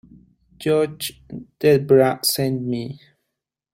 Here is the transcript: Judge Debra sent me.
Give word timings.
Judge 0.57 1.21
Debra 1.59 2.21
sent 2.25 2.63
me. 2.63 2.99